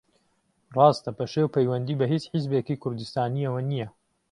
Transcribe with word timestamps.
ڕاستە 0.75 1.11
پەشێو 1.17 1.51
پەیوەندی 1.55 1.97
بە 1.99 2.05
ھیچ 2.11 2.23
حیزبێکی 2.33 2.79
کوردستانییەوە 2.83 3.61
نییە 3.69 3.87